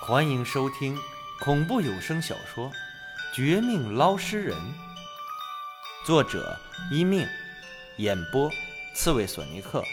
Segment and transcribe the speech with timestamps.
[0.00, 0.96] 欢迎收听
[1.38, 2.70] 恐怖有声小说
[3.34, 4.56] 《绝命捞尸人》，
[6.06, 6.58] 作者
[6.90, 7.26] 一命，
[7.96, 8.50] 演播
[8.94, 9.84] 刺猬索尼克，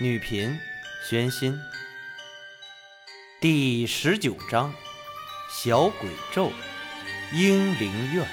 [0.00, 0.58] 女频
[1.08, 1.56] 宣心。
[3.40, 4.74] 第十九章：
[5.48, 6.50] 小鬼咒，
[7.32, 8.26] 英灵院。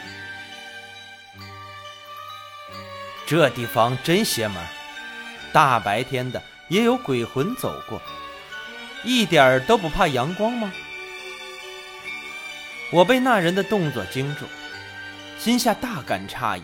[3.28, 4.66] 这地方真邪门，
[5.54, 8.02] 大白天的也有鬼魂走过。
[9.04, 10.72] 一点儿都不怕阳光吗？
[12.92, 14.46] 我被那人的动作惊住，
[15.40, 16.64] 心下大感诧异。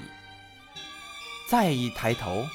[1.48, 2.48] 再一抬头，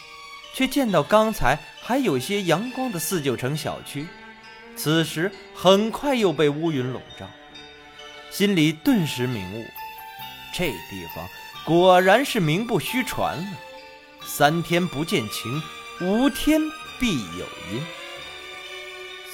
[0.54, 4.06] 却见到刚才还有些阳光的四九城小区，
[4.74, 7.26] 此时很快又被乌云笼罩，
[8.30, 9.64] 心里顿时明悟：
[10.52, 11.28] 这地方
[11.64, 13.46] 果然是名不虚传了。
[14.24, 15.62] 三天不见晴，
[16.00, 16.60] 五天
[16.98, 17.97] 必有阴。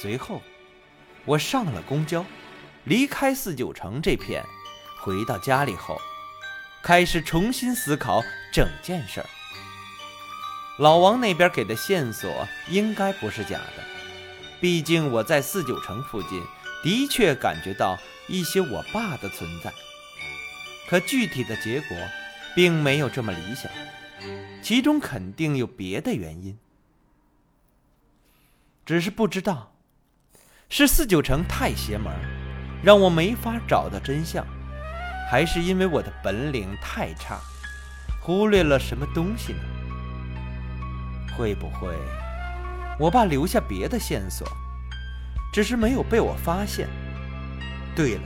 [0.01, 0.43] 随后，
[1.25, 2.25] 我上了公交，
[2.85, 4.45] 离开四九城这片，
[5.01, 5.99] 回到家里后，
[6.83, 8.23] 开始重新思考
[8.53, 9.27] 整件事儿。
[10.79, 13.85] 老王那边给的线索应该不是假的，
[14.61, 16.43] 毕竟我在四九城附近
[16.83, 17.97] 的确感觉到
[18.29, 19.73] 一些我爸的存在。
[20.89, 21.97] 可具体的结果，
[22.55, 23.71] 并没有这么理想，
[24.61, 26.59] 其中肯定有别的原因，
[28.85, 29.74] 只是不知道。
[30.69, 32.13] 是四九城太邪门，
[32.83, 34.45] 让我没法找到真相，
[35.31, 37.39] 还是因为我的本领太差，
[38.21, 39.61] 忽略了什么东西呢？
[41.37, 41.89] 会不会
[42.99, 44.47] 我爸留下别的线索，
[45.53, 46.89] 只是没有被我发现？
[47.95, 48.23] 对了，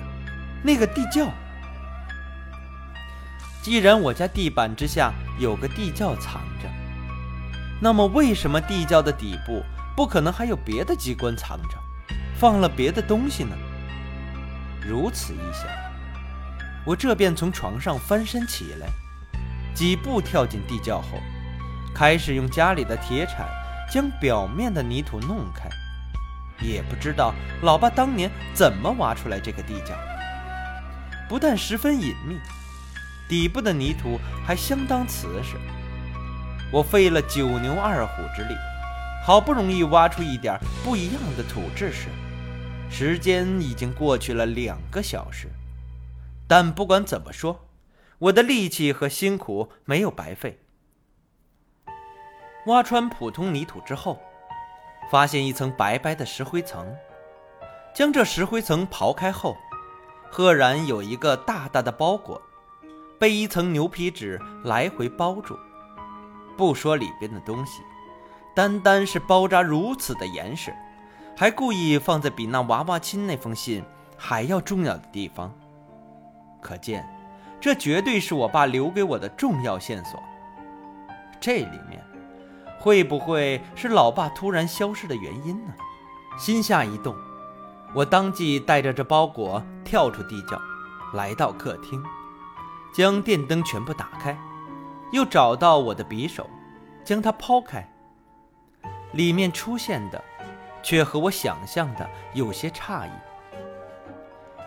[0.63, 1.31] 那个地窖，
[3.63, 6.69] 既然我家地板之下有个地窖藏着，
[7.81, 9.63] 那么为什么地窖的底部
[9.95, 11.77] 不可能还有别的机关藏着？
[12.39, 13.57] 放了别的东西呢。
[14.81, 15.67] 如此一想，
[16.87, 18.87] 我这便从床上翻身起来，
[19.75, 21.19] 几步跳进地窖后，
[21.95, 23.47] 开始用家里的铁铲
[23.93, 25.69] 将表面的泥土弄开。
[26.61, 29.95] 也不知道老爸当年怎么挖出来这个地窖，
[31.29, 32.39] 不但十分隐秘，
[33.29, 35.57] 底部的泥土还相当瓷实。
[36.73, 38.55] 我费了九牛二虎之力，
[39.25, 42.07] 好不容易挖出一点不一样的土质时。
[42.91, 45.49] 时间已经过去了两个小时，
[46.49, 47.69] 但不管怎么说，
[48.19, 50.59] 我的力气和辛苦没有白费。
[52.67, 54.21] 挖穿普通泥土之后，
[55.11, 56.93] 发现一层白白的石灰层。
[57.95, 59.57] 将这石灰层刨开后，
[60.31, 62.41] 赫然有一个大大的包裹，
[63.19, 65.57] 被一层牛皮纸来回包住。
[66.57, 67.83] 不说里边的东西，
[68.55, 70.75] 单单是包扎如此的严实。
[71.41, 73.85] 还故意放在比那娃娃亲那封信
[74.17, 75.55] 还要重要的地方，
[76.61, 77.09] 可见
[77.61, 80.21] 这绝对是我爸留给我的重要线索。
[81.39, 82.05] 这里面
[82.81, 85.73] 会不会是老爸突然消失的原因呢？
[86.37, 87.15] 心下一动，
[87.95, 90.61] 我当即带着这包裹跳出地窖，
[91.15, 92.03] 来到客厅，
[92.93, 94.37] 将电灯全部打开，
[95.13, 96.51] 又找到我的匕首，
[97.05, 97.89] 将它抛开，
[99.13, 100.21] 里面出现的。
[100.83, 103.11] 却和我想象的有些差异。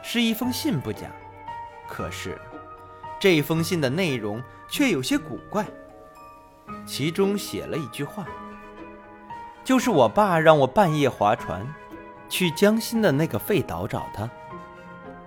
[0.04, 1.08] 是一封信不假，
[1.88, 2.40] 可是
[3.20, 5.66] 这封信的内容却有些古怪。
[6.86, 8.26] 其中写了一句话，
[9.64, 11.68] 就是我爸让我半夜划船
[12.30, 14.30] 去江心的那个废岛找他，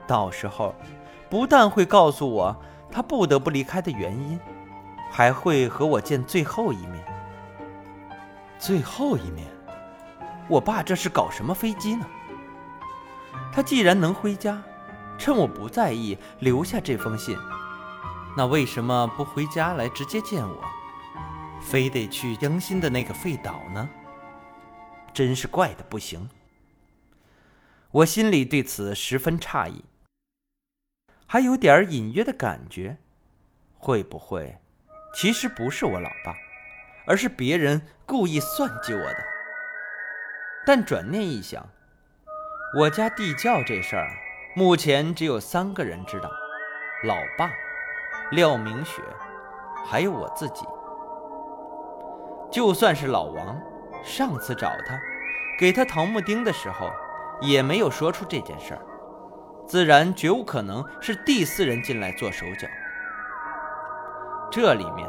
[0.07, 0.75] 到时候
[1.31, 2.57] 不但会告诉我
[2.91, 4.41] 他不得不离开的原因，
[5.11, 7.05] 还会和我见最后一面。
[8.59, 9.54] 最后一面。
[10.49, 12.07] 我爸这是搞什么飞机呢？
[13.53, 14.63] 他既然能回家，
[15.19, 17.37] 趁我不在意留下这封信，
[18.37, 20.65] 那为什么不回家来直接见我，
[21.61, 23.89] 非得去江心的那个废岛呢？
[25.13, 26.29] 真是怪的不行。
[27.91, 29.85] 我心里对此十分诧异，
[31.27, 32.99] 还有点隐约的感觉，
[33.79, 34.59] 会不会
[35.15, 36.35] 其实不是我老爸，
[37.07, 39.34] 而是别人故意算计我的？
[40.67, 41.67] 但转念一想，
[42.79, 44.09] 我家地窖这事儿，
[44.55, 46.31] 目前只有三个人知道：
[47.07, 47.51] 老爸、
[48.31, 49.03] 廖明雪，
[49.85, 50.65] 还有我自己。
[52.51, 53.61] 就算是老王，
[54.03, 54.99] 上次找他，
[55.59, 56.91] 给他桃木钉的时候，
[57.43, 58.81] 也没有说出这件事儿，
[59.67, 62.67] 自然绝无可能是第四人进来做手脚。
[64.51, 65.07] 这里面，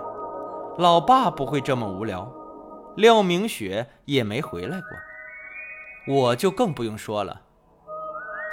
[0.77, 2.29] 老爸不会这么无聊，
[2.97, 4.89] 廖明雪也没回来过。
[6.07, 7.41] 我就更不用说了，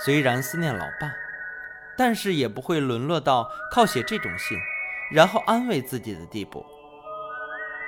[0.05, 1.13] 虽然思念老爸，
[1.97, 4.59] 但是也不会沦落到靠写这种信，
[5.13, 6.65] 然后安慰自己的地步。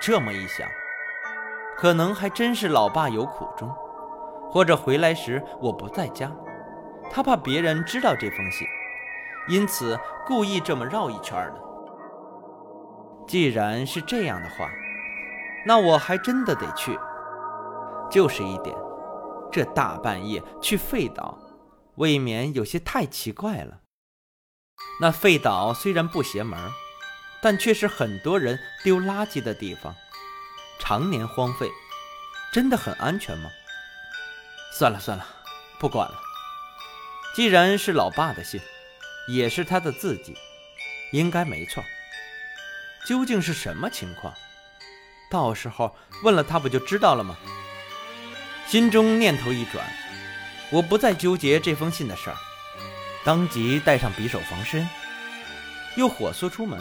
[0.00, 0.68] 这么一想，
[1.78, 3.74] 可能还真是老爸有苦衷，
[4.50, 6.30] 或者回来时我不在家，
[7.10, 8.66] 他怕别人知道这封信，
[9.48, 11.60] 因此故意这么绕一圈的。
[13.26, 14.68] 既然是这样的话，
[15.64, 16.98] 那我还真的得去。
[18.10, 18.76] 就是一点，
[19.54, 21.38] 这大半夜去废岛，
[21.94, 23.82] 未免有些太奇怪了。
[25.00, 26.58] 那废岛虽然不邪门，
[27.40, 29.94] 但却是很多人丢垃圾的地方，
[30.80, 31.70] 常年荒废，
[32.52, 33.48] 真的很安全吗？
[34.76, 35.24] 算了算了，
[35.78, 36.18] 不管了。
[37.36, 38.60] 既然是老爸的信，
[39.28, 40.34] 也是他的字迹，
[41.12, 41.80] 应该没错。
[43.06, 44.34] 究竟是什么情况？
[45.30, 47.36] 到时候问了他不就知道了吗？
[48.66, 49.86] 心中念头一转，
[50.70, 52.36] 我不再纠结这封信的事儿，
[53.24, 54.88] 当即带上匕首防身，
[55.96, 56.80] 又火速出门，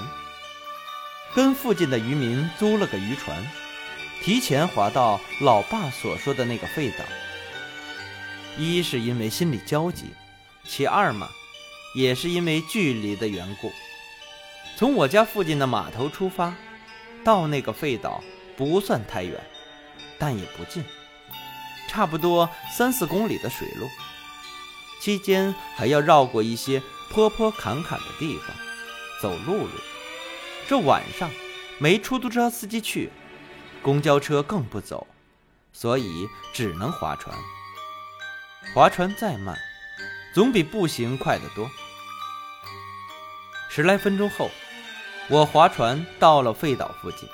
[1.36, 3.46] 跟附近的渔民租了个渔船，
[4.24, 7.06] 提前划到老爸所说的那个废岛。
[8.58, 10.06] 一是因为心里焦急，
[10.64, 11.30] 其二嘛，
[11.96, 13.72] 也是因为距离的缘故。
[14.76, 16.56] 从我家附近的码头出发，
[17.24, 18.24] 到那个废岛
[18.56, 19.40] 不算太远，
[20.18, 20.84] 但也不近，
[21.94, 23.88] 差不多三四公里的水路。
[25.00, 26.82] 期间还要绕过一些
[27.12, 28.48] 坡坡坎坎的地方，
[29.22, 29.70] 走陆路。
[30.68, 31.30] 这晚上
[31.78, 33.12] 没出租车司机去，
[33.84, 35.06] 公交车更不走，
[35.72, 37.38] 所以只能划船。
[38.74, 39.56] 划船再慢，
[40.34, 41.70] 总比步行快得多。
[43.70, 44.50] 十来分钟后。
[45.30, 47.30] 我划船到了废岛附近，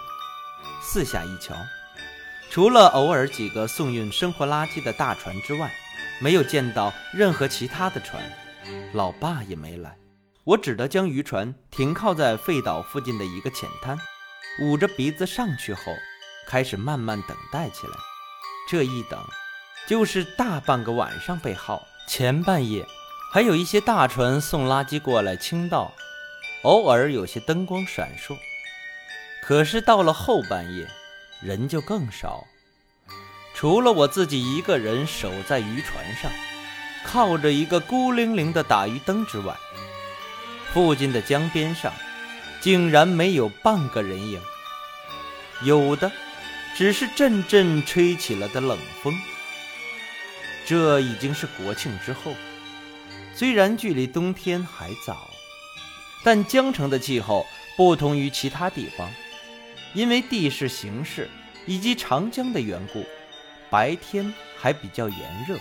[0.80, 1.56] 四下一瞧，
[2.50, 5.72] 除了偶尔几个送运生活垃圾的大船之外，
[6.20, 8.22] 没有见到任何其他的船。
[8.94, 9.96] 老爸也没来，
[10.44, 13.98] 我只得将渔船停靠在废岛附近的一个浅滩，
[14.64, 15.94] 捂着鼻子上去后，
[16.48, 17.94] 开始慢慢等待起来。
[18.68, 19.20] 这一等，
[19.88, 21.88] 就是大半个晚上被耗。
[22.08, 22.84] 前半夜，
[23.32, 25.94] 还有一些大船送垃圾过来倾倒。
[26.64, 28.36] 偶尔有些灯光闪烁，
[29.44, 30.88] 可是到了后半夜，
[31.42, 32.46] 人就更少。
[33.54, 36.32] 除了我自己一个人守在渔船上，
[37.04, 39.56] 靠着一个孤零零的打鱼灯之外，
[40.74, 41.92] 附近的江边上
[42.62, 44.42] 竟然没有半个人影。
[45.64, 46.12] 有的，
[46.76, 49.14] 只是阵阵吹起了的冷风。
[50.66, 52.34] 这已经是国庆之后，
[53.34, 55.30] 虽然距离冬天还早。
[56.22, 57.46] 但江城的气候
[57.78, 59.10] 不同于其他地方，
[59.94, 61.30] 因为地势、形势
[61.66, 63.06] 以及长江的缘故，
[63.70, 65.58] 白天还比较炎热，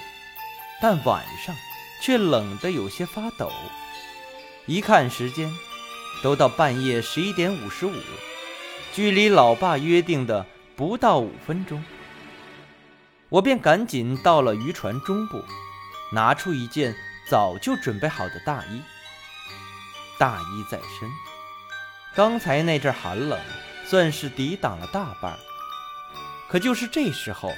[0.80, 1.54] 但晚上
[2.02, 3.50] 却冷得有些发抖。
[4.66, 5.50] 一看时间，
[6.22, 7.94] 都到半夜十一点五十五，
[8.92, 10.44] 距离老爸约定的
[10.76, 11.82] 不到五分钟，
[13.30, 15.42] 我便赶紧到了渔船中部，
[16.12, 16.94] 拿出一件
[17.30, 18.82] 早就准备好的大衣。
[20.18, 21.10] 大衣在身，
[22.14, 23.38] 刚才那阵寒冷
[23.88, 25.34] 算是抵挡了大半。
[26.48, 27.52] 可就是这时候，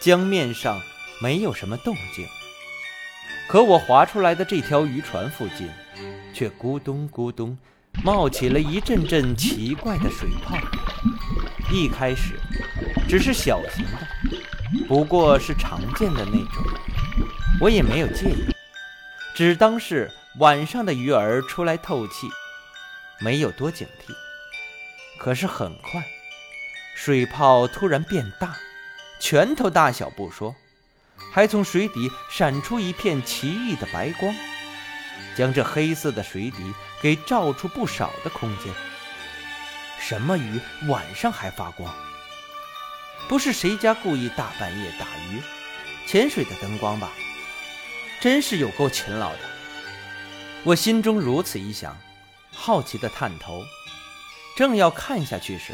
[0.00, 0.80] 江面上
[1.20, 2.26] 没有什么动静，
[3.48, 5.68] 可我划出来的这条渔船附近，
[6.32, 7.56] 却咕咚咕咚
[8.02, 10.56] 冒起了一阵阵奇怪的水泡。
[11.70, 12.40] 一开始
[13.06, 16.64] 只是小型的，不过是常见的那种，
[17.60, 18.46] 我也没有介意，
[19.34, 20.10] 只当是。
[20.38, 22.28] 晚上的鱼儿出来透气，
[23.18, 24.12] 没有多警惕。
[25.18, 26.02] 可是很快，
[26.94, 28.56] 水泡突然变大，
[29.20, 30.54] 拳头大小不说，
[31.32, 34.34] 还从水底闪出一片奇异的白光，
[35.36, 36.72] 将这黑色的水底
[37.02, 38.72] 给照出不少的空间。
[39.98, 41.92] 什么鱼晚上还发光？
[43.28, 45.42] 不是谁家故意大半夜打鱼、
[46.06, 47.10] 潜水的灯光吧？
[48.20, 49.40] 真是有够勤劳的。
[50.64, 51.96] 我心中如此一想，
[52.52, 53.62] 好奇的探头，
[54.58, 55.72] 正要看下去时，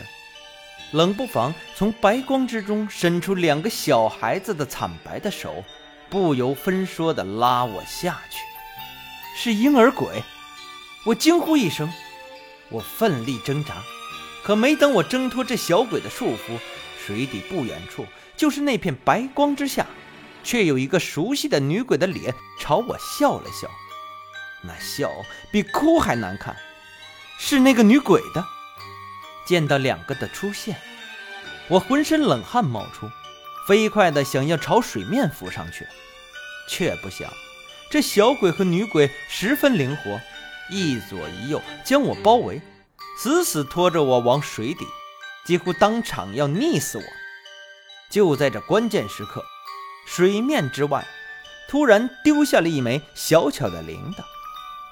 [0.92, 5.64] 冷不防从白光之中伸出两个小孩子的惨白的手，
[6.10, 8.40] 不由分说的拉我下去。
[9.34, 10.22] 是婴儿鬼！
[11.06, 11.90] 我惊呼一声，
[12.68, 13.76] 我奋力挣扎，
[14.42, 16.58] 可没等我挣脱这小鬼的束缚，
[17.06, 18.04] 水底不远处，
[18.36, 19.86] 就是那片白光之下，
[20.42, 23.66] 却有一个熟悉的女鬼的脸朝我笑了笑。
[24.60, 25.10] 那笑
[25.50, 26.54] 比哭还难看，
[27.38, 28.44] 是那个女鬼的。
[29.44, 30.76] 见到两个的出现，
[31.68, 33.10] 我浑身冷汗冒出，
[33.66, 35.86] 飞快的想要朝水面浮上去，
[36.68, 37.32] 却不想
[37.90, 40.20] 这小鬼和女鬼十分灵活，
[40.70, 42.60] 一左一右将我包围，
[43.18, 44.86] 死死拖着我往水底，
[45.44, 47.04] 几乎当场要溺死我。
[48.10, 49.44] 就在这关键时刻，
[50.06, 51.06] 水面之外
[51.68, 54.24] 突然丢下了一枚小巧的铃铛，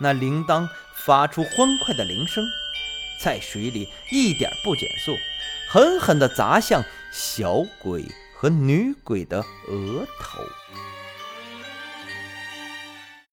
[0.00, 2.44] 那铃铛发出欢快的铃声，
[3.22, 5.16] 在水里一点不减速，
[5.68, 9.38] 狠狠地砸向小鬼和女鬼的
[9.68, 10.40] 额头。